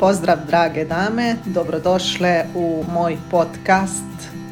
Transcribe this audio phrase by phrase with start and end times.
[0.00, 4.04] Pozdrav drage dame, dobrodošle u moj podcast,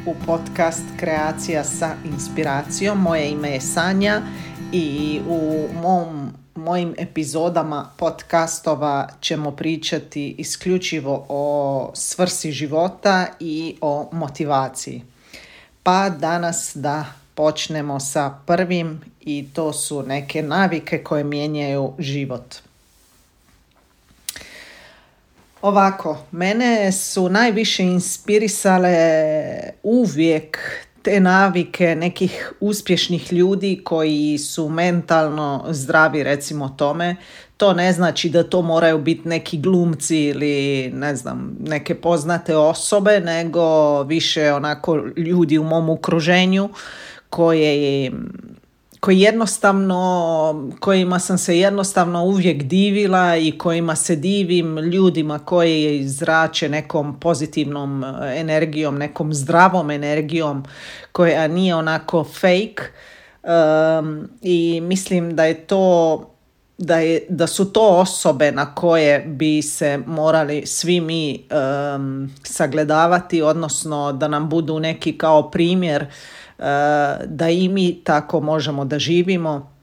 [0.06, 3.02] u podcast Kreacija sa inspiracijom.
[3.02, 4.22] Moje ime je Sanja
[4.72, 15.02] i u mom, mojim epizodama podcastova ćemo pričati isključivo o svrsi života i o motivaciji.
[15.82, 17.04] Pa danas da
[17.34, 22.54] počnemo sa prvim i to su neke navike koje mijenjaju život.
[25.64, 28.96] Ovako, mene su najviše inspirisale
[29.82, 30.58] uvijek
[31.02, 37.16] te navike nekih uspješnih ljudi koji su mentalno zdravi recimo tome.
[37.56, 43.20] To ne znači da to moraju biti neki glumci ili ne znam, neke poznate osobe,
[43.20, 46.68] nego više onako ljudi u mom okruženju
[47.30, 48.12] koje
[49.04, 56.68] koji jednostavno, kojima sam se jednostavno uvijek divila i kojima se divim ljudima koji zrače
[56.68, 58.04] nekom pozitivnom
[58.36, 60.64] energijom, nekom zdravom energijom
[61.12, 62.82] koja nije onako fake.
[63.42, 66.30] Um, i mislim da je to
[66.78, 71.46] da, je, da su to osobe na koje bi se morali svi mi
[71.96, 76.06] um, sagledavati, odnosno da nam budu neki kao primjer
[77.26, 79.74] da i mi tako možemo da živimo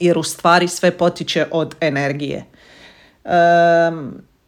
[0.00, 2.44] jer u stvari sve potiče od energije.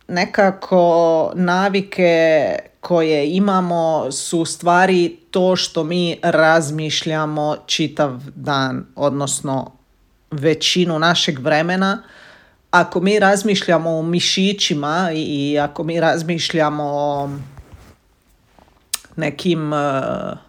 [0.09, 9.73] Nekako navike koje imamo su stvari to što mi razmišljamo čitav dan, odnosno
[10.31, 12.03] većinu našeg vremena.
[12.71, 17.31] Ako mi razmišljamo o mišićima i ako mi razmišljamo o
[19.17, 20.48] nekim eh,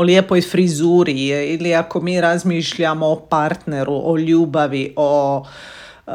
[0.00, 5.38] o lijepoj frizuri ili ako mi razmišljamo o partneru, o ljubavi, o
[6.06, 6.12] uh,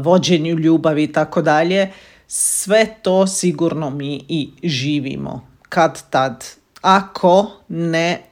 [0.00, 1.90] vođenju ljubavi i tako dalje,
[2.26, 6.44] sve to sigurno mi i živimo kad tad.
[6.82, 8.22] Ako ne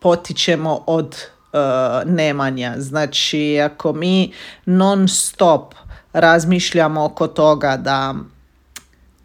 [0.00, 1.16] potičemo od
[1.52, 2.74] uh, nemanja.
[2.78, 4.32] Znači, ako mi
[4.66, 5.74] non stop
[6.12, 8.14] razmišljamo oko toga da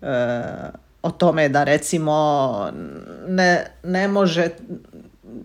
[0.01, 0.09] uh,
[1.01, 2.67] o tome da recimo
[3.27, 4.49] ne, ne može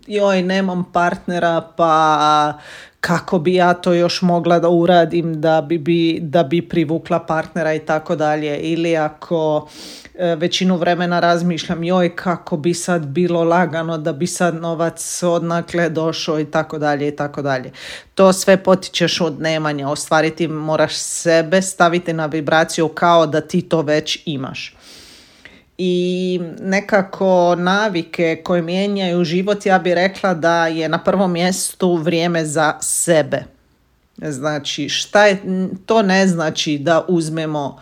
[0.06, 2.58] joj nemam partnera pa
[3.00, 7.74] kako bi ja to još mogla da uradim da bi, bi, da bi privukla partnera
[7.74, 8.58] i tako dalje?
[8.58, 9.68] Ili ako
[10.14, 15.88] e, većinu vremena razmišljam joj kako bi sad bilo lagano da bi sad novac odnakle
[15.88, 17.72] došao i tako dalje i tako dalje.
[18.14, 23.82] To sve potičeš od nemanja, ostvariti moraš sebe staviti na vibraciju kao da ti to
[23.82, 24.76] već imaš
[25.78, 32.44] i nekako navike koje mijenjaju život, ja bih rekla da je na prvom mjestu vrijeme
[32.44, 33.44] za sebe.
[34.16, 35.42] Znači, šta je,
[35.86, 37.78] to ne znači da uzmemo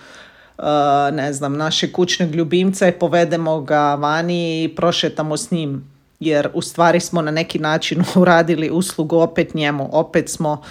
[0.58, 0.64] uh,
[1.12, 5.92] ne znam, naše kućnog ljubimca i povedemo ga vani i prošetamo s njim.
[6.20, 9.88] Jer u stvari smo na neki način uradili uslugu opet njemu.
[9.92, 10.62] Opet smo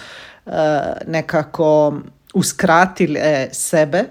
[0.45, 0.53] uh,
[1.07, 1.93] nekako
[2.33, 3.19] uskratili
[3.51, 4.03] sebe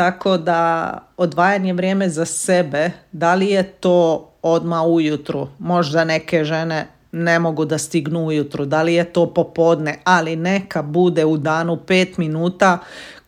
[0.00, 6.86] tako da odvajanje vrijeme za sebe, da li je to odma ujutru, možda neke žene
[7.12, 11.76] ne mogu da stignu ujutru, da li je to popodne, ali neka bude u danu
[11.76, 12.78] pet minuta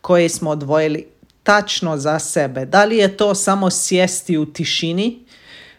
[0.01, 1.05] koje smo odvojili
[1.43, 2.65] tačno za sebe.
[2.65, 5.19] Da li je to samo sjesti u tišini,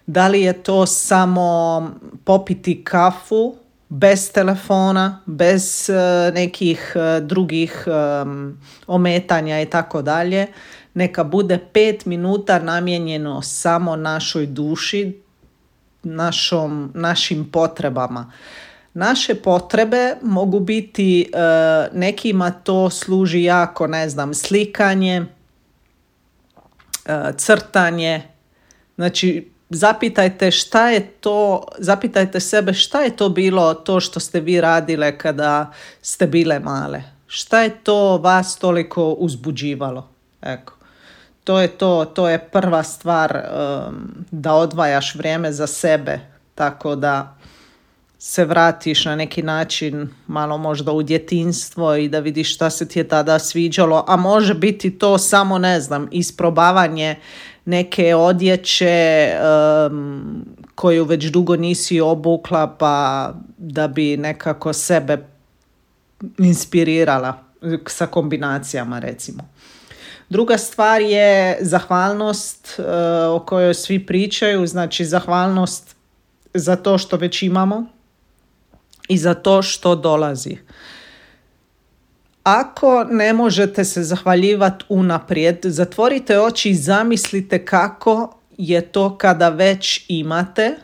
[0.07, 1.91] da li je to samo
[2.25, 3.55] popiti kafu
[3.89, 7.87] bez telefona, bez eh, nekih eh, drugih
[8.87, 10.47] ometanja i tako dalje
[10.95, 15.21] neka bude pet minuta namijenjeno samo našoj duši,
[16.03, 18.33] našom, našim potrebama.
[18.95, 21.39] Naše potrebe mogu biti, e,
[21.93, 25.25] nekima to služi jako, ne znam, slikanje,
[27.07, 28.23] e, crtanje,
[28.97, 34.61] znači zapitajte šta je to, zapitajte sebe šta je to bilo to što ste vi
[34.61, 35.73] radile kada
[36.03, 37.03] ste bile male.
[37.27, 40.09] Šta je to vas toliko uzbuđivalo?
[40.43, 40.74] Eko
[41.45, 46.21] to je to, to je prva stvar um, da odvajaš vrijeme za sebe,
[46.55, 47.37] tako da
[48.19, 52.99] se vratiš na neki način malo možda u djetinstvo i da vidiš šta se ti
[52.99, 57.17] je tada sviđalo, a može biti to samo, ne znam, isprobavanje
[57.65, 59.31] neke odjeće
[59.91, 60.45] um,
[60.75, 65.27] koju već dugo nisi obukla pa da bi nekako sebe
[66.39, 67.39] inspirirala
[67.87, 69.43] sa kombinacijama recimo.
[70.29, 72.83] Druga stvar je zahvalnost e,
[73.27, 75.97] o kojoj svi pričaju, znači zahvalnost
[76.55, 77.87] za to što već imamo
[79.09, 80.57] i za to što dolazi.
[82.43, 90.05] ako ne možete se zahvaljivati unaprijed, zatvorite oči i zamislite kako je to kada već
[90.09, 90.77] imate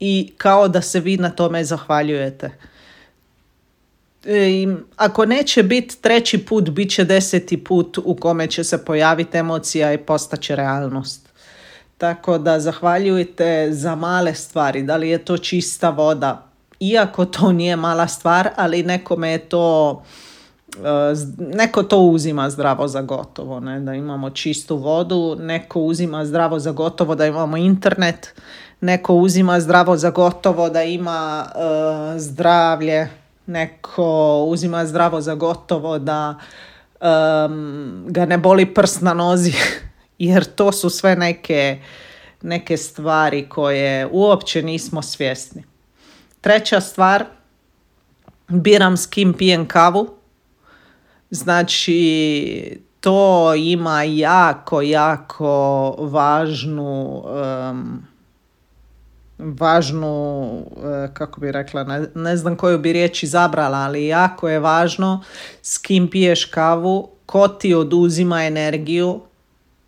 [0.00, 2.50] i kao da se vi na tome zahvaljujete.
[4.26, 9.38] I ako neće biti treći put, bit će deseti put u kome će se pojaviti
[9.38, 11.28] emocija i postaće realnost.
[11.98, 16.46] Tako da zahvaljujte za male stvari, da li je to čista voda,
[16.80, 20.02] iako to nije mala stvar, ali nekome je to
[20.76, 23.80] e, neko to uzima zdravo za gotovo, ne?
[23.80, 28.34] da imamo čistu vodu, neko uzima zdravo za gotovo da imamo internet,
[28.80, 33.08] neko uzima zdravo za gotovo da ima e, zdravlje,
[33.46, 36.34] neko uzima zdravo za gotovo da
[38.06, 39.52] ga ne boli prst na nozi,
[40.18, 41.82] jer to su sve neke,
[42.42, 45.64] neke stvari koje uopće nismo svjesni.
[46.40, 47.24] Treća stvar,
[48.48, 50.08] biram s kim pijem kavu.
[51.30, 57.24] Znači, to ima jako, jako važnu
[59.38, 64.58] važnu, e, kako bi rekla, ne, ne znam koju bi riječ izabrala, ali jako je
[64.58, 65.22] važno
[65.62, 69.20] s kim piješ kavu, ko ti oduzima energiju,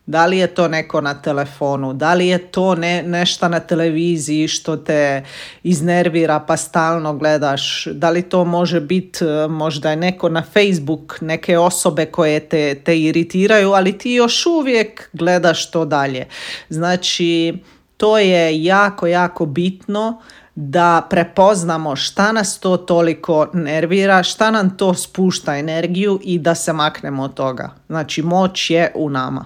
[0.07, 4.49] da li je to neko na telefonu, da li je to ne, nešto na televiziji
[4.49, 5.25] što te
[5.63, 11.19] iznervira pa stalno gledaš, da li to može biti e, možda je neko na Facebook,
[11.21, 16.27] neke osobe koje te, te iritiraju, ali ti još uvijek gledaš to dalje.
[16.69, 17.59] Znači,
[17.97, 20.23] to je jako, jako bitno
[20.55, 26.73] da prepoznamo šta nas to toliko nervira, šta nam to spušta energiju i da se
[26.73, 27.75] maknemo od toga.
[27.87, 29.45] Znači, moć je u nama.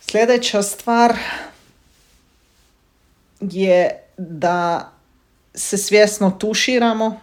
[0.00, 1.16] Sljedeća stvar
[3.40, 4.90] je da
[5.54, 7.20] se svjesno tuširamo.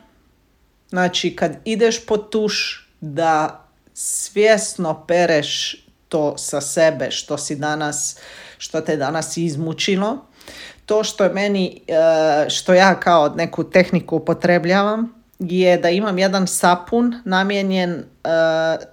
[0.90, 3.64] Znači, kad ideš po tuš, da
[3.94, 8.18] svjesno pereš to sa sebe što si danas
[8.60, 10.18] što te danas izmučilo.
[10.86, 16.48] To što je meni, e, što ja kao neku tehniku upotrebljavam, je da imam jedan
[16.48, 18.04] sapun namijenjen e,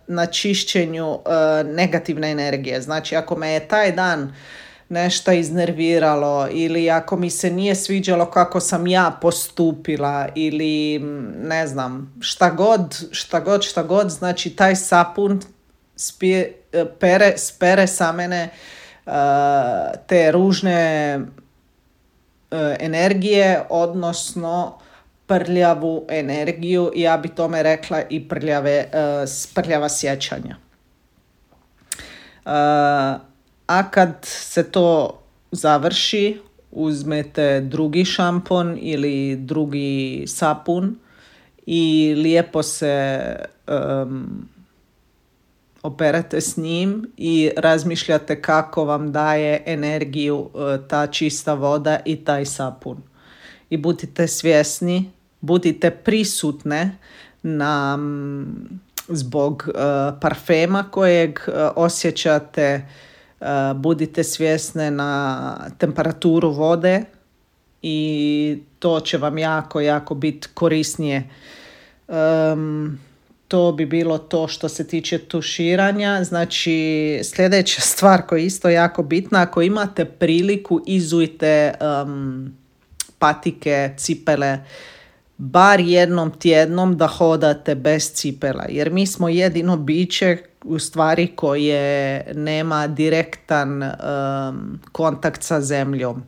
[0.06, 2.80] na čišćenju e, negativne energije.
[2.80, 4.34] Znači, ako me je taj dan
[4.88, 10.98] nešto iznerviralo ili ako mi se nije sviđalo kako sam ja postupila ili
[11.42, 15.40] ne znam, šta god, šta god, šta god, znači taj sapun
[15.96, 16.52] spije,
[17.00, 18.50] pere, spere sa mene
[20.06, 20.80] te ružne
[21.14, 21.20] e,
[22.80, 24.78] energije, odnosno
[25.26, 28.88] prljavu energiju, ja bi tome rekla i prljave, e,
[29.54, 30.56] prljava sjećanja.
[33.66, 35.18] A kad se to
[35.50, 36.40] završi,
[36.70, 40.98] uzmete drugi šampon ili drugi sapun
[41.66, 43.36] i lijepo se
[45.86, 52.44] operate s njim i razmišljate kako vam daje energiju e, ta čista voda i taj
[52.44, 53.02] sapun.
[53.70, 55.10] I budite svjesni,
[55.40, 56.96] budite prisutne
[57.42, 57.98] na
[59.08, 59.74] zbog uh,
[60.20, 62.88] parfema kojeg uh, osjećate,
[63.74, 67.04] budite svjesne na temperaturu vode
[67.82, 71.30] i to će vam jako, jako biti korisnije.
[72.08, 72.98] Um,
[73.48, 76.24] to bi bilo to što se tiče tuširanja.
[76.24, 81.74] Znači sljedeća stvar koja je isto jako bitna, ako imate priliku izujte
[82.04, 82.56] um,
[83.18, 84.58] patike, cipele,
[85.38, 88.64] bar jednom tjednom da hodate bez cipela.
[88.68, 96.22] Jer mi smo jedino biće u stvari koje nema direktan um, kontakt sa zemljom.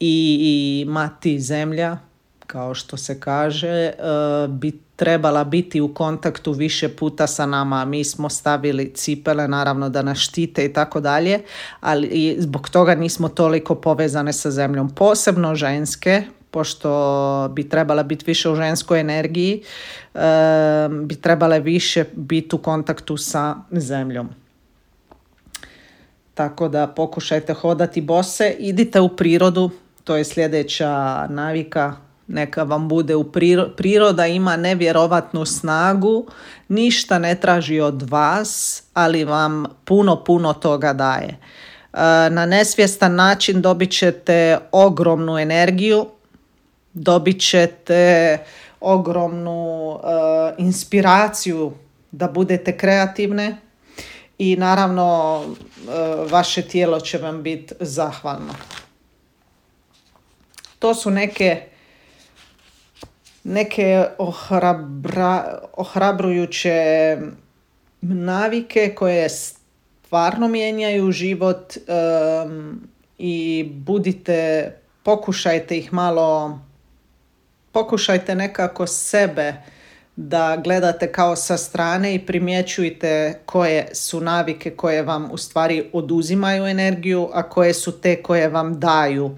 [0.00, 1.98] I, i mati zemlja,
[2.46, 7.84] kao što se kaže, uh, bi trebala biti u kontaktu više puta sa nama.
[7.84, 11.40] Mi smo stavili cipele, naravno da nas štite i tako dalje,
[11.80, 14.90] ali zbog toga nismo toliko povezane sa zemljom.
[14.94, 19.62] Posebno ženske, pošto bi trebala biti više u ženskoj energiji,
[20.90, 24.28] bi trebale više biti u kontaktu sa zemljom.
[26.34, 29.70] Tako da pokušajte hodati bose, idite u prirodu,
[30.04, 31.96] to je sljedeća navika
[32.32, 33.32] neka vam bude u
[33.76, 36.26] priroda ima nevjerovatnu snagu,
[36.68, 41.28] ništa ne traži od vas, ali vam puno, puno toga daje.
[41.28, 41.36] E,
[42.30, 46.06] na nesvjestan način dobit ćete ogromnu energiju,
[46.92, 48.38] dobit ćete
[48.80, 51.72] ogromnu e, inspiraciju
[52.10, 53.56] da budete kreativne
[54.38, 55.50] i naravno e,
[56.30, 58.54] vaše tijelo će vam biti zahvalno.
[60.78, 61.71] To su neke
[63.44, 67.16] neke ohrabra, ohrabrujuće
[68.00, 71.76] navike koje stvarno mijenjaju život
[73.18, 74.72] i budite,
[75.02, 76.60] pokušajte ih malo,
[77.72, 79.54] pokušajte nekako sebe
[80.16, 86.66] da gledate kao sa strane i primjećujte koje su navike koje vam u stvari oduzimaju
[86.66, 89.36] energiju, a koje su te koje vam daju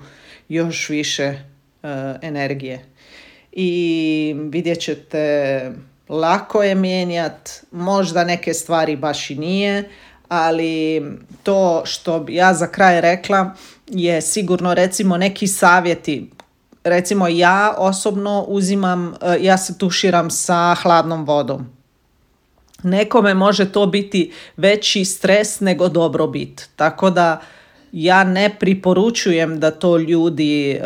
[0.48, 1.38] još više e,
[2.22, 2.93] energije.
[3.56, 5.72] I vidjet ćete,
[6.08, 9.90] lako je mijenjati, možda neke stvari baš i nije,
[10.28, 11.02] ali
[11.42, 13.54] to što bi ja za kraj rekla
[13.86, 16.30] je sigurno recimo neki savjeti
[16.84, 21.66] recimo ja osobno uzimam, e, ja se tuširam sa hladnom vodom.
[22.82, 26.68] Nekome može to biti veći stres nego dobrobit.
[26.76, 27.40] Tako da
[27.92, 30.80] ja ne priporučujem da to ljudi e,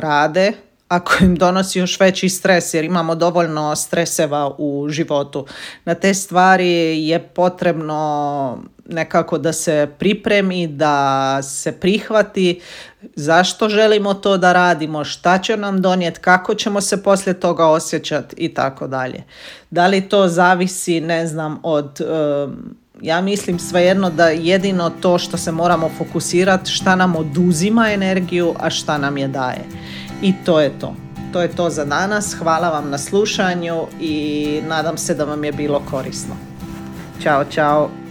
[0.00, 0.52] rade
[0.92, 5.46] ako im donosi još veći stres jer imamo dovoljno streseva u životu.
[5.84, 8.58] Na te stvari je potrebno
[8.88, 12.60] nekako da se pripremi, da se prihvati
[13.16, 18.36] zašto želimo to da radimo, šta će nam donijeti, kako ćemo se poslije toga osjećati
[18.38, 19.22] i tako dalje.
[19.70, 22.00] Da li to zavisi, ne znam, od...
[23.00, 28.70] ja mislim svejedno da jedino to što se moramo fokusirati šta nam oduzima energiju, a
[28.70, 29.64] šta nam je daje.
[30.22, 30.94] I to je to.
[31.32, 32.34] To je to za danas.
[32.34, 36.34] Hvala vam na slušanju i nadam se da vam je bilo korisno.
[37.22, 38.01] Ćao, čao.